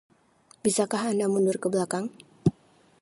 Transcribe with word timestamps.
Bisakah 0.63 1.01
Anda 1.13 1.25
mundur 1.33 1.57
ke 1.61 1.67
belakang? 1.73 2.05